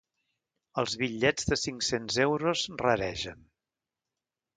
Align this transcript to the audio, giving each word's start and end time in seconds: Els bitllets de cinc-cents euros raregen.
Els 0.83 0.95
bitllets 1.01 1.45
de 1.51 1.57
cinc-cents 1.63 2.17
euros 2.23 2.63
raregen. 2.85 3.45